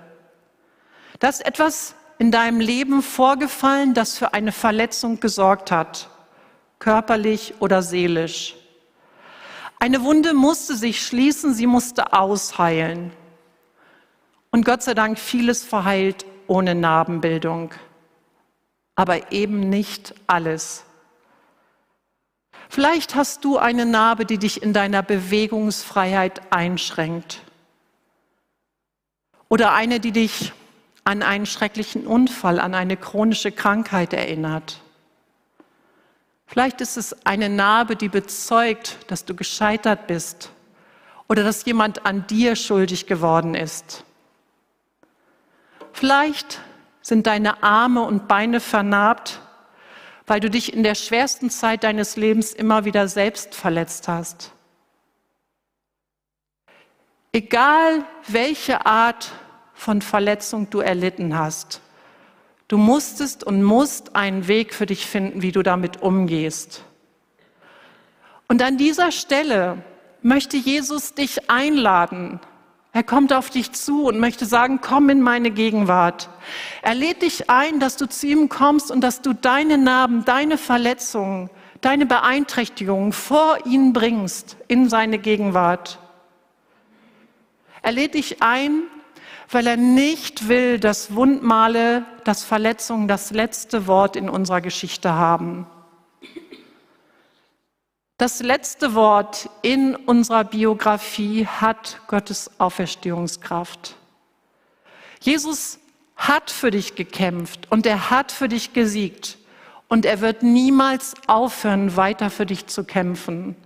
Da 1.19 1.29
ist 1.29 1.45
etwas 1.45 1.95
in 2.17 2.31
deinem 2.31 2.59
Leben 2.59 3.01
vorgefallen, 3.01 3.93
das 3.93 4.17
für 4.17 4.33
eine 4.33 4.51
Verletzung 4.51 5.19
gesorgt 5.19 5.71
hat, 5.71 6.09
körperlich 6.79 7.55
oder 7.59 7.81
seelisch. 7.81 8.55
Eine 9.79 10.03
Wunde 10.03 10.33
musste 10.33 10.75
sich 10.75 11.05
schließen, 11.05 11.53
sie 11.53 11.67
musste 11.67 12.13
ausheilen. 12.13 13.11
Und 14.51 14.65
Gott 14.65 14.83
sei 14.83 14.93
Dank 14.93 15.19
vieles 15.19 15.63
verheilt 15.63 16.25
ohne 16.47 16.75
Narbenbildung, 16.75 17.71
aber 18.95 19.31
eben 19.31 19.69
nicht 19.69 20.13
alles. 20.27 20.85
Vielleicht 22.73 23.13
hast 23.13 23.45
du 23.45 23.59
eine 23.59 23.85
Narbe, 23.85 24.25
die 24.25 24.39
dich 24.39 24.63
in 24.63 24.73
deiner 24.73 25.03
Bewegungsfreiheit 25.03 26.41
einschränkt. 26.51 27.41
Oder 29.47 29.73
eine, 29.73 29.99
die 29.99 30.11
dich 30.11 30.53
an 31.03 31.21
einen 31.21 31.45
schrecklichen 31.45 32.07
Unfall, 32.07 32.59
an 32.59 32.73
eine 32.73 32.97
chronische 32.97 33.51
Krankheit 33.51 34.11
erinnert. 34.11 34.81
Vielleicht 36.47 36.81
ist 36.81 36.97
es 36.97 37.27
eine 37.27 37.47
Narbe, 37.47 37.95
die 37.95 38.09
bezeugt, 38.09 38.97
dass 39.05 39.23
du 39.23 39.35
gescheitert 39.35 40.07
bist 40.07 40.49
oder 41.29 41.43
dass 41.43 41.65
jemand 41.65 42.07
an 42.07 42.25
dir 42.25 42.55
schuldig 42.55 43.05
geworden 43.05 43.53
ist. 43.53 44.03
Vielleicht 45.91 46.59
sind 47.03 47.27
deine 47.27 47.61
Arme 47.61 48.01
und 48.01 48.27
Beine 48.27 48.59
vernarbt, 48.59 49.42
weil 50.25 50.39
du 50.39 50.49
dich 50.49 50.73
in 50.73 50.83
der 50.83 50.95
schwersten 50.95 51.49
Zeit 51.49 51.83
deines 51.83 52.15
Lebens 52.15 52.53
immer 52.53 52.85
wieder 52.85 53.07
selbst 53.07 53.55
verletzt 53.55 54.07
hast. 54.07 54.51
Egal 57.31 58.05
welche 58.27 58.85
Art 58.85 59.31
von 59.73 60.01
Verletzung 60.01 60.69
du 60.69 60.79
erlitten 60.79 61.37
hast, 61.37 61.81
du 62.67 62.77
musstest 62.77 63.43
und 63.43 63.63
musst 63.63 64.15
einen 64.15 64.47
Weg 64.47 64.73
für 64.73 64.85
dich 64.85 65.07
finden, 65.07 65.41
wie 65.41 65.51
du 65.51 65.63
damit 65.63 66.01
umgehst. 66.01 66.83
Und 68.47 68.61
an 68.61 68.77
dieser 68.77 69.11
Stelle 69.11 69.83
möchte 70.21 70.57
Jesus 70.57 71.15
dich 71.15 71.49
einladen, 71.49 72.39
er 72.93 73.01
kommt 73.01 73.33
auf 73.33 73.49
dich 73.49 73.71
zu 73.71 74.05
und 74.05 74.19
möchte 74.19 74.45
sagen, 74.45 74.79
komm 74.79 75.09
in 75.09 75.21
meine 75.21 75.49
Gegenwart. 75.49 76.29
Er 76.83 76.93
lädt 76.93 77.23
dich 77.23 77.49
ein, 77.49 77.79
dass 77.79 77.97
du 77.97 78.07
zu 78.07 78.27
ihm 78.27 78.49
kommst 78.49 78.91
und 78.91 79.01
dass 79.01 79.23
du 79.23 79.33
deine 79.33 79.79
Narben, 79.79 80.25
deine 80.25 80.59
Verletzungen, 80.59 81.49
deine 81.81 82.05
Beeinträchtigungen 82.05 83.11
vor 83.11 83.65
ihn 83.65 83.93
bringst 83.93 84.57
in 84.67 84.89
seine 84.89 85.17
Gegenwart. 85.17 85.97
Er 87.81 87.93
lädt 87.93 88.13
dich 88.13 88.43
ein, 88.43 88.83
weil 89.49 89.65
er 89.65 89.77
nicht 89.77 90.47
will, 90.47 90.79
dass 90.79 91.15
Wundmale, 91.15 92.05
dass 92.25 92.43
Verletzungen 92.43 93.07
das 93.07 93.31
letzte 93.31 93.87
Wort 93.87 94.15
in 94.15 94.29
unserer 94.29 94.61
Geschichte 94.61 95.13
haben. 95.13 95.65
Das 98.23 98.41
letzte 98.41 98.95
Wort 98.95 99.49
in 99.63 99.97
unserer 99.97 100.45
Biografie 100.45 101.45
hat 101.45 101.99
Gottes 102.07 102.51
Auferstehungskraft. 102.57 103.97
Jesus 105.19 105.77
hat 106.15 106.49
für 106.49 106.71
dich 106.71 106.95
gekämpft 106.95 107.69
und 107.69 107.85
er 107.85 108.11
hat 108.11 108.31
für 108.31 108.47
dich 108.47 108.71
gesiegt 108.71 109.37
und 109.89 110.05
er 110.05 110.21
wird 110.21 110.41
niemals 110.41 111.15
aufhören, 111.27 111.97
weiter 111.97 112.29
für 112.29 112.45
dich 112.45 112.67
zu 112.67 112.85
kämpfen. 112.85 113.57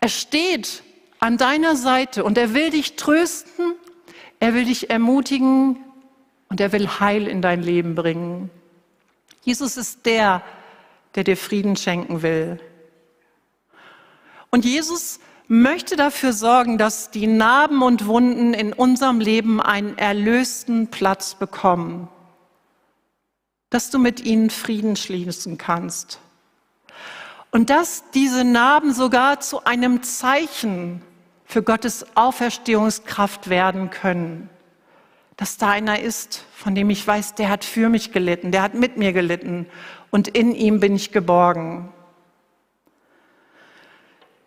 Er 0.00 0.10
steht 0.10 0.84
an 1.18 1.36
deiner 1.36 1.74
Seite 1.74 2.22
und 2.22 2.38
er 2.38 2.54
will 2.54 2.70
dich 2.70 2.94
trösten, 2.94 3.74
er 4.38 4.54
will 4.54 4.66
dich 4.66 4.90
ermutigen 4.90 5.78
und 6.50 6.60
er 6.60 6.70
will 6.70 6.86
Heil 7.00 7.26
in 7.26 7.42
dein 7.42 7.64
Leben 7.64 7.96
bringen. 7.96 8.48
Jesus 9.42 9.76
ist 9.76 10.06
der, 10.06 10.40
der 11.16 11.24
dir 11.24 11.36
Frieden 11.36 11.74
schenken 11.74 12.22
will. 12.22 12.60
Und 14.54 14.64
Jesus 14.64 15.18
möchte 15.48 15.96
dafür 15.96 16.32
sorgen, 16.32 16.78
dass 16.78 17.10
die 17.10 17.26
Narben 17.26 17.82
und 17.82 18.06
Wunden 18.06 18.54
in 18.54 18.72
unserem 18.72 19.18
Leben 19.18 19.60
einen 19.60 19.98
erlösten 19.98 20.92
Platz 20.92 21.34
bekommen, 21.34 22.06
dass 23.68 23.90
du 23.90 23.98
mit 23.98 24.24
ihnen 24.24 24.50
Frieden 24.50 24.94
schließen 24.94 25.58
kannst. 25.58 26.20
Und 27.50 27.68
dass 27.68 28.04
diese 28.14 28.44
Narben 28.44 28.94
sogar 28.94 29.40
zu 29.40 29.64
einem 29.64 30.04
Zeichen 30.04 31.02
für 31.44 31.64
Gottes 31.64 32.06
Auferstehungskraft 32.14 33.50
werden 33.50 33.90
können. 33.90 34.48
Dass 35.36 35.56
da 35.56 35.70
einer 35.70 35.98
ist, 35.98 36.44
von 36.54 36.76
dem 36.76 36.90
ich 36.90 37.04
weiß, 37.04 37.34
der 37.34 37.48
hat 37.48 37.64
für 37.64 37.88
mich 37.88 38.12
gelitten, 38.12 38.52
der 38.52 38.62
hat 38.62 38.74
mit 38.74 38.98
mir 38.98 39.12
gelitten 39.12 39.66
und 40.12 40.28
in 40.28 40.54
ihm 40.54 40.78
bin 40.78 40.94
ich 40.94 41.10
geborgen. 41.10 41.92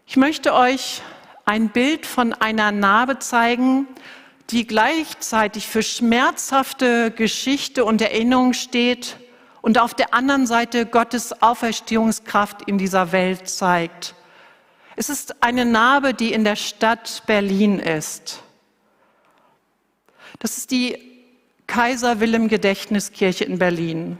Ich 0.09 0.15
möchte 0.15 0.53
euch 0.53 1.01
ein 1.43 1.67
Bild 1.67 2.05
von 2.05 2.31
einer 2.31 2.71
Narbe 2.71 3.19
zeigen, 3.19 3.87
die 4.51 4.65
gleichzeitig 4.65 5.67
für 5.67 5.83
schmerzhafte 5.83 7.11
Geschichte 7.11 7.83
und 7.83 8.01
Erinnerung 8.01 8.53
steht 8.53 9.17
und 9.61 9.77
auf 9.77 9.93
der 9.93 10.13
anderen 10.13 10.47
Seite 10.47 10.85
Gottes 10.85 11.41
Auferstehungskraft 11.41 12.61
in 12.61 12.77
dieser 12.77 13.11
Welt 13.11 13.49
zeigt. 13.49 14.15
Es 14.95 15.09
ist 15.09 15.43
eine 15.43 15.65
Narbe, 15.65 16.13
die 16.13 16.31
in 16.31 16.45
der 16.45 16.55
Stadt 16.55 17.23
Berlin 17.27 17.77
ist. 17.77 18.41
Das 20.39 20.57
ist 20.57 20.71
die 20.71 20.97
Kaiser 21.67 22.21
Wilhelm 22.21 22.47
Gedächtniskirche 22.47 23.43
in 23.43 23.59
Berlin. 23.59 24.17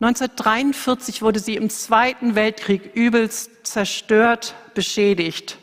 1943 0.00 1.20
wurde 1.20 1.40
sie 1.40 1.56
im 1.56 1.68
Zweiten 1.68 2.34
Weltkrieg 2.34 2.94
übelst 2.94 3.66
zerstört, 3.66 4.54
beschädigt. 4.72 5.58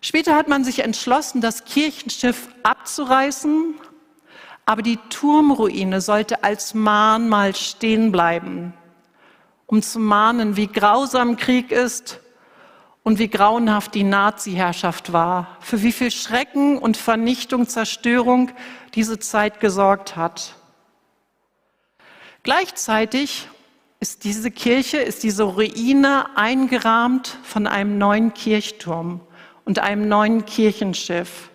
Später 0.00 0.36
hat 0.36 0.46
man 0.46 0.62
sich 0.62 0.84
entschlossen, 0.84 1.40
das 1.40 1.64
Kirchenschiff 1.64 2.48
abzureißen, 2.62 3.74
aber 4.66 4.82
die 4.82 4.98
Turmruine 5.10 6.00
sollte 6.00 6.44
als 6.44 6.74
Mahnmal 6.74 7.56
stehen 7.56 8.12
bleiben, 8.12 8.72
um 9.66 9.82
zu 9.82 9.98
mahnen, 9.98 10.56
wie 10.56 10.68
grausam 10.68 11.36
Krieg 11.36 11.72
ist 11.72 12.20
und 13.02 13.18
wie 13.18 13.28
grauenhaft 13.28 13.96
die 13.96 14.04
Nazi-Herrschaft 14.04 15.12
war, 15.12 15.56
für 15.58 15.82
wie 15.82 15.90
viel 15.90 16.12
Schrecken 16.12 16.78
und 16.78 16.96
Vernichtung, 16.96 17.66
Zerstörung 17.66 18.52
diese 18.94 19.18
Zeit 19.18 19.58
gesorgt 19.58 20.14
hat. 20.14 20.54
Gleichzeitig 22.46 23.48
ist 23.98 24.22
diese 24.22 24.52
Kirche, 24.52 24.98
ist 24.98 25.24
diese 25.24 25.42
Ruine 25.42 26.26
eingerahmt 26.36 27.38
von 27.42 27.66
einem 27.66 27.98
neuen 27.98 28.34
Kirchturm 28.34 29.20
und 29.64 29.80
einem 29.80 30.06
neuen 30.06 30.44
Kirchenschiff. 30.44 31.50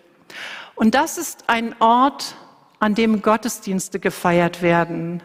Und 0.74 0.94
das 0.94 1.16
ist 1.16 1.44
ein 1.46 1.74
Ort, 1.80 2.36
an 2.78 2.94
dem 2.94 3.22
Gottesdienste 3.22 4.00
gefeiert 4.00 4.60
werden. 4.60 5.22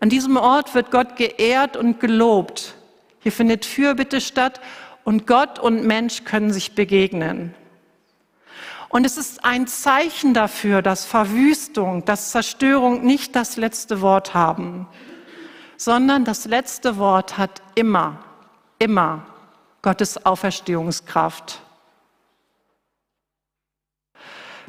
An 0.00 0.08
diesem 0.08 0.38
Ort 0.38 0.74
wird 0.74 0.90
Gott 0.90 1.16
geehrt 1.16 1.76
und 1.76 2.00
gelobt. 2.00 2.74
Hier 3.20 3.32
findet 3.32 3.66
Fürbitte 3.66 4.22
statt 4.22 4.62
und 5.04 5.26
Gott 5.26 5.58
und 5.58 5.84
Mensch 5.84 6.24
können 6.24 6.54
sich 6.54 6.74
begegnen. 6.74 7.54
Und 8.96 9.04
es 9.04 9.18
ist 9.18 9.44
ein 9.44 9.66
Zeichen 9.66 10.32
dafür, 10.32 10.80
dass 10.80 11.04
Verwüstung, 11.04 12.06
dass 12.06 12.30
Zerstörung 12.30 13.04
nicht 13.04 13.36
das 13.36 13.58
letzte 13.58 14.00
Wort 14.00 14.32
haben, 14.32 14.88
sondern 15.76 16.24
das 16.24 16.46
letzte 16.46 16.96
Wort 16.96 17.36
hat 17.36 17.60
immer, 17.74 18.24
immer 18.78 19.26
Gottes 19.82 20.24
Auferstehungskraft. 20.24 21.60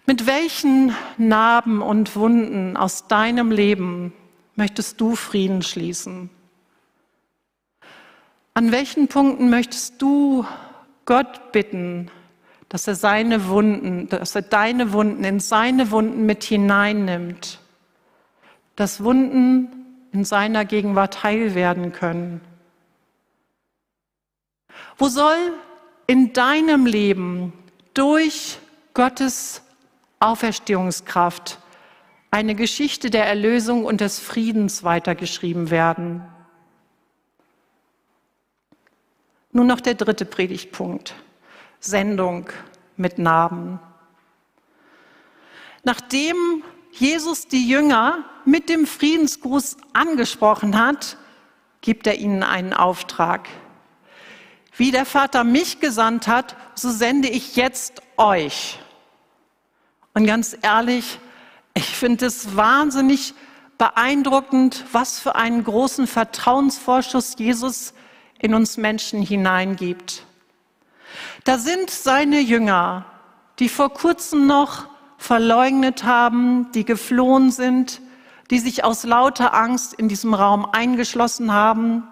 Mit 0.05 0.27
welchen 0.27 0.93
Narben 1.17 1.81
und 1.81 2.17
Wunden 2.17 2.75
aus 2.75 3.07
deinem 3.07 3.49
Leben 3.49 4.11
möchtest 4.57 4.99
du 4.99 5.15
Frieden 5.15 5.61
schließen? 5.61 6.29
An 8.53 8.73
welchen 8.73 9.07
Punkten 9.07 9.49
möchtest 9.49 10.01
du 10.01 10.45
Gott 11.05 11.53
bitten, 11.53 12.11
dass 12.69 12.87
er 12.87 12.95
seine 12.95 13.47
Wunden, 13.47 14.09
dass 14.09 14.35
er 14.35 14.41
deine 14.41 14.91
Wunden 14.91 15.23
in 15.23 15.39
seine 15.39 15.91
Wunden 15.91 16.25
mit 16.25 16.43
hineinnimmt, 16.43 17.59
dass 18.75 19.03
Wunden 19.03 19.69
in 20.11 20.25
seiner 20.25 20.65
Gegenwart 20.65 21.23
heil 21.23 21.55
werden 21.55 21.93
können? 21.93 22.41
Wo 24.97 25.07
soll 25.07 25.53
in 26.07 26.33
deinem 26.33 26.85
Leben 26.85 27.53
durch 27.93 28.59
Gottes 28.93 29.61
Auferstehungskraft 30.19 31.59
eine 32.31 32.55
Geschichte 32.55 33.09
der 33.09 33.27
Erlösung 33.27 33.85
und 33.85 34.01
des 34.01 34.19
Friedens 34.19 34.83
weitergeschrieben 34.83 35.69
werden? 35.69 36.23
Nun 39.51 39.67
noch 39.67 39.81
der 39.81 39.95
dritte 39.95 40.25
Predigtpunkt. 40.25 41.15
Sendung 41.87 42.49
mit 42.95 43.17
Narben. 43.17 43.79
Nachdem 45.83 46.63
Jesus 46.91 47.47
die 47.47 47.67
Jünger 47.67 48.25
mit 48.45 48.69
dem 48.69 48.85
Friedensgruß 48.85 49.77
angesprochen 49.93 50.79
hat, 50.79 51.17
gibt 51.81 52.07
er 52.07 52.15
ihnen 52.15 52.43
einen 52.43 52.73
Auftrag. 52.73 53.47
Wie 54.75 54.91
der 54.91 55.05
Vater 55.05 55.43
mich 55.43 55.79
gesandt 55.79 56.27
hat, 56.27 56.55
so 56.75 56.91
sende 56.91 57.29
ich 57.29 57.55
jetzt 57.55 58.01
euch. 58.17 58.79
Und 60.13 60.27
ganz 60.27 60.57
ehrlich, 60.61 61.19
ich 61.73 61.95
finde 61.95 62.27
es 62.27 62.55
wahnsinnig 62.55 63.33
beeindruckend, 63.77 64.85
was 64.91 65.19
für 65.19 65.35
einen 65.35 65.63
großen 65.63 66.05
Vertrauensvorschuss 66.05 67.35
Jesus 67.37 67.93
in 68.39 68.53
uns 68.53 68.77
Menschen 68.77 69.21
hineingibt. 69.21 70.26
Da 71.43 71.57
sind 71.57 71.89
seine 71.89 72.39
Jünger, 72.39 73.05
die 73.59 73.69
vor 73.69 73.93
kurzem 73.93 74.47
noch 74.47 74.87
verleugnet 75.17 76.03
haben, 76.03 76.71
die 76.73 76.85
geflohen 76.85 77.51
sind, 77.51 78.01
die 78.49 78.59
sich 78.59 78.83
aus 78.83 79.03
lauter 79.03 79.53
Angst 79.53 79.93
in 79.93 80.07
diesem 80.07 80.33
Raum 80.33 80.65
eingeschlossen 80.65 81.51
haben. 81.51 82.03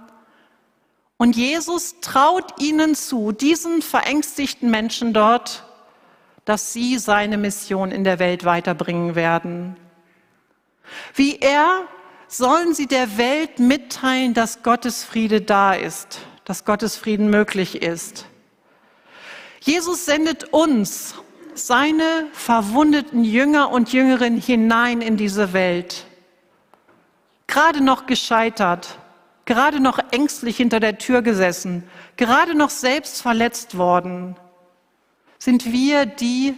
Und 1.18 1.36
Jesus 1.36 1.96
traut 2.02 2.62
ihnen 2.62 2.96
zu, 2.96 3.32
diesen 3.32 3.82
verängstigten 3.82 4.70
Menschen 4.70 5.14
dort, 5.14 5.64
dass 6.44 6.74
sie 6.74 6.98
seine 6.98 7.38
Mission 7.38 7.92
in 7.92 8.04
der 8.04 8.20
Welt 8.20 8.44
weiterbringen 8.44 9.16
werden. 9.16 9.78
Wie 11.14 11.40
er 11.40 11.88
sollen 12.28 12.74
sie 12.74 12.88
der 12.88 13.18
Welt 13.18 13.60
mitteilen, 13.60 14.34
dass 14.34 14.62
Gottes 14.62 15.04
Friede 15.04 15.42
da 15.42 15.74
ist, 15.74 16.20
dass 16.44 16.66
Gottes 16.66 16.96
Frieden 16.98 17.30
möglich 17.30 17.82
ist. 17.82 18.26
Jesus 19.66 20.06
sendet 20.06 20.54
uns, 20.54 21.16
seine 21.56 22.28
verwundeten 22.34 23.24
Jünger 23.24 23.72
und 23.72 23.92
Jüngerinnen 23.92 24.40
hinein 24.40 25.02
in 25.02 25.18
diese 25.18 25.54
Welt. 25.54 26.06
Gerade 27.48 27.82
noch 27.82 28.06
gescheitert, 28.06 29.00
gerade 29.46 29.80
noch 29.80 29.98
ängstlich 30.12 30.58
hinter 30.58 30.80
der 30.80 31.00
Tür 31.00 31.24
gesessen, 31.24 31.84
gerade 32.16 32.54
noch 32.54 32.70
selbst 32.70 33.24
verletzt 33.24 33.76
worden, 33.76 34.36
sind 35.40 35.72
wir 35.72 36.06
die, 36.06 36.54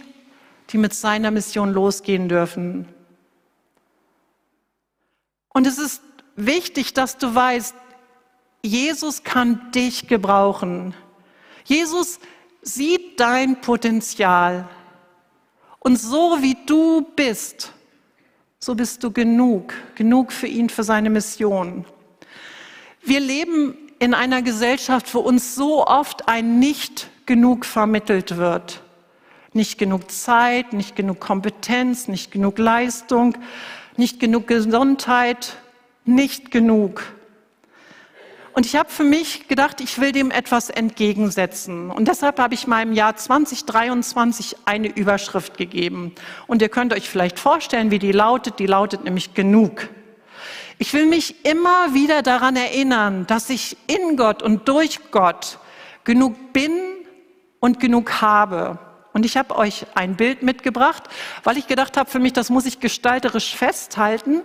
die 0.68 0.76
mit 0.76 0.92
seiner 0.92 1.30
Mission 1.30 1.72
losgehen 1.72 2.28
dürfen. 2.28 2.86
Und 5.48 5.66
es 5.66 5.78
ist 5.78 6.02
wichtig, 6.36 6.92
dass 6.92 7.16
du 7.16 7.34
weißt, 7.34 7.74
Jesus 8.62 9.24
kann 9.24 9.70
dich 9.72 10.08
gebrauchen. 10.08 10.94
Jesus 11.64 12.20
sieht 12.74 13.18
dein 13.18 13.60
Potenzial. 13.60 14.68
Und 15.78 15.96
so 15.96 16.38
wie 16.40 16.56
du 16.66 17.02
bist, 17.16 17.72
so 18.58 18.74
bist 18.74 19.02
du 19.02 19.10
genug, 19.10 19.72
genug 19.94 20.32
für 20.32 20.46
ihn, 20.46 20.68
für 20.68 20.82
seine 20.82 21.10
Mission. 21.10 21.84
Wir 23.02 23.20
leben 23.20 23.76
in 23.98 24.14
einer 24.14 24.42
Gesellschaft, 24.42 25.14
wo 25.14 25.20
uns 25.20 25.54
so 25.54 25.86
oft 25.86 26.28
ein 26.28 26.58
Nicht 26.58 27.08
genug 27.26 27.64
vermittelt 27.64 28.36
wird. 28.36 28.82
Nicht 29.52 29.78
genug 29.78 30.10
Zeit, 30.10 30.72
nicht 30.72 30.94
genug 30.94 31.20
Kompetenz, 31.20 32.06
nicht 32.06 32.30
genug 32.30 32.58
Leistung, 32.58 33.38
nicht 33.96 34.20
genug 34.20 34.46
Gesundheit, 34.46 35.56
nicht 36.04 36.50
genug. 36.50 37.02
Und 38.58 38.66
ich 38.66 38.74
habe 38.74 38.90
für 38.90 39.04
mich 39.04 39.46
gedacht, 39.46 39.80
ich 39.80 40.00
will 40.00 40.10
dem 40.10 40.32
etwas 40.32 40.68
entgegensetzen. 40.68 41.92
Und 41.92 42.08
deshalb 42.08 42.40
habe 42.40 42.54
ich 42.54 42.66
meinem 42.66 42.92
Jahr 42.92 43.14
2023 43.14 44.56
eine 44.64 44.88
Überschrift 44.88 45.56
gegeben. 45.56 46.12
Und 46.48 46.60
ihr 46.60 46.68
könnt 46.68 46.92
euch 46.92 47.08
vielleicht 47.08 47.38
vorstellen, 47.38 47.92
wie 47.92 48.00
die 48.00 48.10
lautet. 48.10 48.58
Die 48.58 48.66
lautet 48.66 49.04
nämlich 49.04 49.32
genug. 49.34 49.88
Ich 50.76 50.92
will 50.92 51.06
mich 51.06 51.46
immer 51.46 51.94
wieder 51.94 52.22
daran 52.22 52.56
erinnern, 52.56 53.28
dass 53.28 53.48
ich 53.48 53.76
in 53.86 54.16
Gott 54.16 54.42
und 54.42 54.68
durch 54.68 55.12
Gott 55.12 55.60
genug 56.02 56.52
bin 56.52 56.72
und 57.60 57.78
genug 57.78 58.20
habe. 58.20 58.80
Und 59.18 59.26
ich 59.26 59.36
habe 59.36 59.56
euch 59.56 59.84
ein 59.96 60.14
Bild 60.14 60.44
mitgebracht, 60.44 61.02
weil 61.42 61.58
ich 61.58 61.66
gedacht 61.66 61.96
habe, 61.96 62.08
für 62.08 62.20
mich, 62.20 62.34
das 62.34 62.50
muss 62.50 62.66
ich 62.66 62.78
gestalterisch 62.78 63.56
festhalten. 63.56 64.42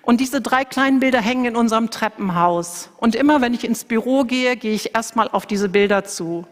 Und 0.00 0.20
diese 0.20 0.40
drei 0.40 0.64
kleinen 0.64 1.00
Bilder 1.00 1.20
hängen 1.20 1.44
in 1.44 1.56
unserem 1.56 1.90
Treppenhaus. 1.90 2.90
Und 2.98 3.16
immer 3.16 3.40
wenn 3.40 3.52
ich 3.52 3.64
ins 3.64 3.82
Büro 3.82 4.22
gehe, 4.22 4.56
gehe 4.56 4.74
ich 4.74 4.94
erstmal 4.94 5.26
auf 5.26 5.44
diese 5.44 5.68
Bilder 5.68 6.04
zu. 6.04 6.46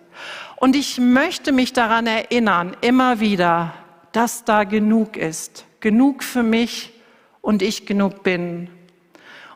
Und 0.56 0.74
ich 0.74 0.98
möchte 0.98 1.52
mich 1.52 1.72
daran 1.72 2.08
erinnern, 2.08 2.76
immer 2.80 3.20
wieder, 3.20 3.72
dass 4.10 4.42
da 4.42 4.64
genug 4.64 5.16
ist. 5.16 5.64
Genug 5.78 6.24
für 6.24 6.42
mich 6.42 6.92
und 7.40 7.62
ich 7.62 7.86
genug 7.86 8.24
bin. 8.24 8.68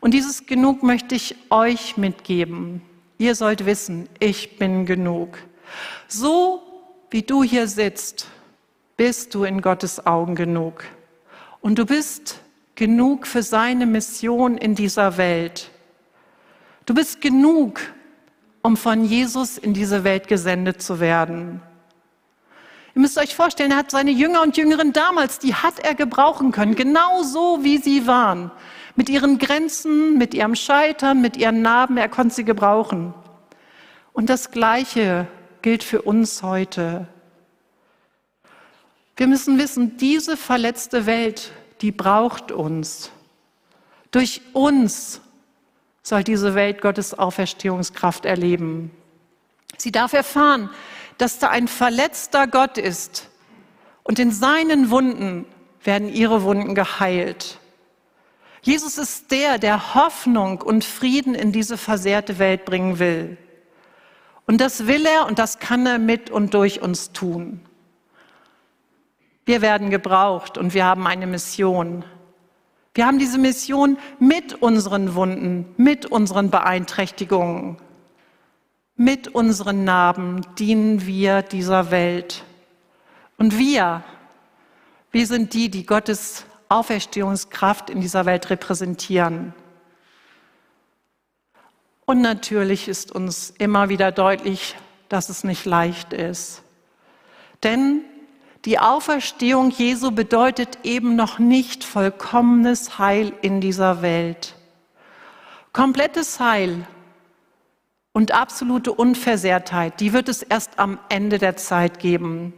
Und 0.01 0.15
dieses 0.15 0.47
Genug 0.47 0.85
möchte 0.85 1.17
ich 1.17 1.35
euch 1.51 1.97
mitgeben. 1.97 2.81
Ihr 3.19 3.35
sollt 3.35 3.67
wissen, 3.67 4.09
ich 4.21 4.57
bin 4.57 4.87
genug. 4.87 5.37
So 6.07 6.74
wie 7.15 7.23
du 7.23 7.45
hier 7.45 7.69
sitzt, 7.69 8.27
bist 8.97 9.37
du 9.37 9.45
in 9.45 9.63
Gottes 9.63 10.05
Augen 10.05 10.35
genug. 10.35 10.83
Und 11.61 11.79
du 11.79 11.87
bist 11.87 12.41
genug 12.75 13.29
für 13.29 13.45
seine 13.45 13.87
Mission 13.87 14.59
in 14.59 14.75
dieser 14.75 15.17
Welt. 15.17 15.71
Du 16.87 16.93
bist 16.93 17.21
genug, 17.21 17.81
um 18.63 18.77
von 18.77 19.05
Jesus 19.05 19.59
in 19.59 19.75
diese 19.75 20.03
Welt 20.03 20.27
gesendet 20.27 20.83
zu 20.83 20.99
werden. 20.99 21.63
Ihr 22.97 23.03
müsst 23.03 23.17
euch 23.17 23.37
vorstellen, 23.37 23.71
er 23.71 23.77
hat 23.77 23.93
seine 23.93 24.11
Jünger 24.11 24.43
und 24.43 24.57
Jüngerinnen 24.57 24.93
damals, 24.93 25.39
die 25.39 25.55
hat 25.55 25.79
er 25.79 25.95
gebrauchen 25.95 26.51
können, 26.51 26.75
genau 26.75 27.23
so 27.23 27.63
wie 27.63 27.79
sie 27.79 28.09
waren. 28.09 28.51
Mit 28.97 29.09
ihren 29.09 29.39
Grenzen, 29.39 30.19
mit 30.19 30.35
ihrem 30.35 30.57
Scheitern, 30.57 31.21
mit 31.21 31.37
ihren 31.37 31.63
Narben, 31.63 31.97
er 31.97 32.09
konnte 32.09 32.35
sie 32.35 32.45
gebrauchen. 32.45 33.15
Und 34.13 34.31
das 34.31 34.51
Gleiche 34.51 35.29
gilt 35.65 35.83
für 35.83 36.03
uns 36.03 36.43
heute. 36.43 37.07
Wir 39.17 39.27
müssen 39.27 39.59
wissen, 39.59 39.97
diese 39.97 40.37
verletzte 40.37 41.07
Welt 41.07 41.53
die 41.81 41.91
braucht 41.91 42.53
uns. 42.53 43.11
Durch 44.11 44.43
uns 44.53 45.23
soll 46.03 46.23
diese 46.23 46.55
Welt 46.55 46.83
Gottes 46.83 47.19
Auferstehungskraft 47.19 48.27
erleben. 48.27 48.91
Sie 49.79 49.91
darf 49.91 50.13
erfahren, 50.13 50.69
dass 51.17 51.39
da 51.39 51.49
ein 51.49 51.67
verletzter 51.67 52.47
Gott 52.47 52.77
ist 52.77 53.31
und 54.03 54.19
in 54.19 54.33
seinen 54.33 54.91
Wunden 54.91 55.47
werden 55.83 56.11
ihre 56.11 56.43
Wunden 56.43 56.75
geheilt. 56.75 57.59
Jesus 58.61 58.99
ist 58.99 59.31
der, 59.31 59.59
der 59.59 59.95
Hoffnung 59.95 60.61
und 60.61 60.85
Frieden 60.85 61.35
in 61.35 61.53
diese 61.53 61.79
versehrte 61.79 62.39
Welt 62.39 62.67
bringen 62.67 62.99
will. 62.99 63.39
Und 64.47 64.61
das 64.61 64.87
will 64.87 65.07
er 65.07 65.27
und 65.27 65.39
das 65.39 65.59
kann 65.59 65.87
er 65.87 65.99
mit 65.99 66.31
und 66.31 66.55
durch 66.55 66.83
uns 66.83 67.13
tun. 67.13 67.61
Wir 69.47 69.63
werden 69.63 69.91
gebraucht 69.91 70.59
und 70.59 70.75
wir 70.75 70.85
haben 70.85 71.07
eine 71.07 71.27
Mission. 71.27 72.05
Wir 72.95 73.07
haben 73.07 73.19
diese 73.19 73.39
Mission 73.39 73.99
mit 74.19 74.55
unseren 74.63 75.15
Wunden, 75.15 75.67
mit 75.77 76.07
unseren 76.07 76.51
Beeinträchtigungen, 76.51 77.77
mit 78.97 79.29
unseren 79.29 79.85
Narben 79.85 80.43
dienen 80.59 81.07
wir 81.07 81.43
dieser 81.43 81.91
Welt. 81.91 82.45
Und 83.37 83.59
wir, 83.59 84.05
wir 85.11 85.27
sind 85.27 85.55
die, 85.55 85.71
die 85.71 85.85
Gottes 85.85 86.47
Auferstehungskraft 86.69 87.91
in 87.91 88.01
dieser 88.01 88.27
Welt 88.27 88.49
repräsentieren. 88.51 89.55
Und 92.07 92.21
natürlich 92.21 92.89
ist 92.89 93.13
uns 93.13 93.51
immer 93.59 93.89
wieder 93.89 94.13
deutlich, 94.13 94.77
dass 95.09 95.29
es 95.29 95.45
nicht 95.45 95.65
leicht 95.65 96.13
ist. 96.13 96.63
Denn 97.63 98.03
die 98.65 98.79
Auferstehung 98.79 99.71
Jesu 99.71 100.11
bedeutet 100.11 100.79
eben 100.85 101.17
noch 101.17 101.39
nicht 101.39 101.85
vollkommenes 101.85 102.99
Heil 102.99 103.33
in 103.43 103.61
dieser 103.61 104.03
Welt. 104.03 104.55
Komplettes 105.73 106.41
Heil 106.41 106.87
und 108.13 108.33
absolute 108.33 108.93
Unversehrtheit, 108.93 110.01
die 110.01 110.13
wird 110.13 110.29
es 110.29 110.43
erst 110.43 110.79
am 110.79 110.99
Ende 111.09 111.39
der 111.39 111.57
Zeit 111.57 111.99
geben. 111.99 112.55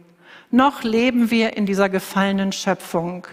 Noch 0.49 0.83
leben 0.83 1.29
wir 1.31 1.57
in 1.57 1.65
dieser 1.65 1.89
gefallenen 1.89 2.51
Schöpfung. 2.51 3.27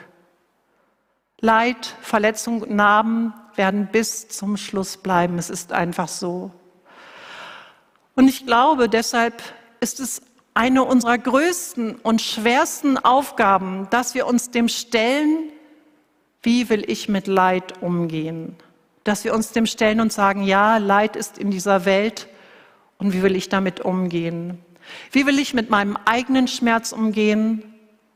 Leid, 1.41 1.95
Verletzung, 2.01 2.65
Narben 2.75 3.35
werden 3.57 3.89
bis 3.91 4.29
zum 4.29 4.57
Schluss 4.57 4.97
bleiben. 4.97 5.39
Es 5.39 5.51
ist 5.51 5.73
einfach 5.73 6.09
so. 6.09 6.51
Und 8.15 8.29
ich 8.29 8.47
glaube, 8.47 8.89
deshalb 8.89 9.43
ist 9.81 10.01
es 10.01 10.23
eine 10.55 10.85
unserer 10.85 11.19
größten 11.19 11.97
und 11.97 12.23
schwersten 12.23 12.97
Aufgaben, 12.97 13.89
dass 13.91 14.15
wir 14.15 14.27
uns 14.27 14.51
dem 14.51 14.69
stellen, 14.69 15.51
wie 16.43 16.69
will 16.69 16.85
ich 16.89 17.09
mit 17.09 17.27
Leid 17.27 17.83
umgehen? 17.83 18.55
Dass 19.03 19.25
wir 19.25 19.35
uns 19.35 19.51
dem 19.51 19.67
stellen 19.67 20.01
und 20.01 20.13
sagen, 20.13 20.45
ja, 20.45 20.77
Leid 20.77 21.17
ist 21.17 21.39
in 21.39 21.51
dieser 21.51 21.85
Welt 21.85 22.29
und 22.99 23.13
wie 23.13 23.23
will 23.23 23.35
ich 23.35 23.49
damit 23.49 23.81
umgehen? 23.81 24.59
Wie 25.11 25.27
will 25.27 25.39
ich 25.39 25.55
mit 25.55 25.71
meinem 25.71 25.97
eigenen 26.05 26.47
Schmerz 26.47 26.93
umgehen 26.93 27.65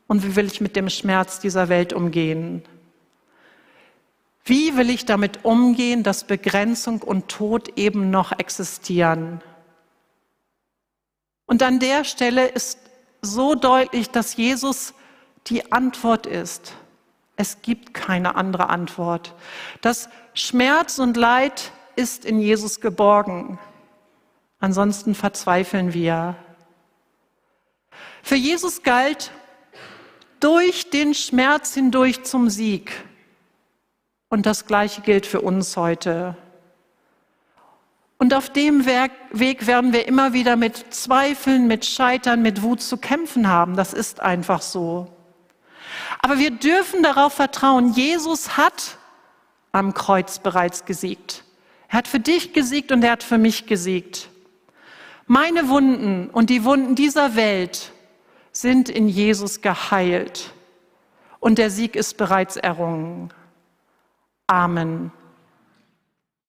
und 0.07 0.25
wie 0.25 0.35
will 0.35 0.45
ich 0.45 0.61
mit 0.61 0.75
dem 0.75 0.89
Schmerz 0.89 1.39
dieser 1.39 1.67
Welt 1.67 1.91
umgehen? 1.91 2.63
Wie 4.49 4.75
will 4.75 4.89
ich 4.89 5.05
damit 5.05 5.45
umgehen, 5.45 6.01
dass 6.01 6.23
Begrenzung 6.23 7.03
und 7.03 7.27
Tod 7.27 7.77
eben 7.77 8.09
noch 8.09 8.31
existieren? 8.39 9.43
Und 11.45 11.61
an 11.61 11.77
der 11.79 12.03
Stelle 12.03 12.47
ist 12.47 12.79
so 13.21 13.53
deutlich, 13.53 14.09
dass 14.09 14.37
Jesus 14.37 14.95
die 15.45 15.71
Antwort 15.71 16.25
ist. 16.25 16.73
Es 17.35 17.61
gibt 17.61 17.93
keine 17.93 18.33
andere 18.33 18.69
Antwort. 18.69 19.35
Das 19.81 20.09
Schmerz 20.33 20.97
und 20.97 21.15
Leid 21.15 21.71
ist 21.95 22.25
in 22.25 22.39
Jesus 22.39 22.81
geborgen. 22.81 23.59
Ansonsten 24.59 25.13
verzweifeln 25.13 25.93
wir. 25.93 26.35
Für 28.23 28.35
Jesus 28.35 28.81
galt 28.81 29.29
durch 30.39 30.89
den 30.89 31.13
Schmerz 31.13 31.75
hindurch 31.75 32.23
zum 32.23 32.49
Sieg. 32.49 33.08
Und 34.29 34.45
das 34.45 34.65
Gleiche 34.65 35.01
gilt 35.01 35.25
für 35.25 35.41
uns 35.41 35.75
heute. 35.75 36.37
Und 38.19 38.33
auf 38.33 38.49
dem 38.49 38.85
Weg 38.85 39.65
werden 39.65 39.93
wir 39.93 40.07
immer 40.07 40.33
wieder 40.33 40.55
mit 40.55 40.93
Zweifeln, 40.93 41.67
mit 41.67 41.85
Scheitern, 41.85 42.41
mit 42.41 42.61
Wut 42.61 42.81
zu 42.81 42.97
kämpfen 42.97 43.47
haben. 43.47 43.75
Das 43.75 43.93
ist 43.93 44.19
einfach 44.19 44.61
so. 44.61 45.07
Aber 46.21 46.37
wir 46.37 46.51
dürfen 46.51 47.01
darauf 47.01 47.33
vertrauen, 47.33 47.93
Jesus 47.93 48.57
hat 48.57 48.97
am 49.71 49.93
Kreuz 49.93 50.39
bereits 50.39 50.85
gesiegt. 50.85 51.43
Er 51.87 51.99
hat 51.99 52.07
für 52.07 52.19
dich 52.19 52.53
gesiegt 52.53 52.91
und 52.91 53.03
er 53.03 53.13
hat 53.13 53.23
für 53.23 53.37
mich 53.37 53.65
gesiegt. 53.65 54.29
Meine 55.25 55.69
Wunden 55.69 56.29
und 56.29 56.49
die 56.49 56.65
Wunden 56.65 56.95
dieser 56.95 57.35
Welt 57.35 57.93
sind 58.51 58.89
in 58.89 59.07
Jesus 59.07 59.61
geheilt 59.61 60.51
und 61.39 61.57
der 61.57 61.69
Sieg 61.69 61.95
ist 61.95 62.17
bereits 62.17 62.57
errungen. 62.57 63.31
Amen. 64.49 65.11